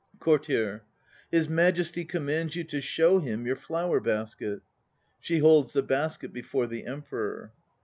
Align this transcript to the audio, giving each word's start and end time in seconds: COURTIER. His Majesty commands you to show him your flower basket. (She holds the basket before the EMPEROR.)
COURTIER. 0.19 0.81
His 1.31 1.47
Majesty 1.47 2.05
commands 2.05 2.55
you 2.55 2.63
to 2.63 2.81
show 2.81 3.19
him 3.19 3.45
your 3.45 3.55
flower 3.55 3.99
basket. 3.99 4.61
(She 5.19 5.37
holds 5.37 5.73
the 5.73 5.83
basket 5.83 6.33
before 6.33 6.65
the 6.65 6.85
EMPEROR.) 6.87 7.51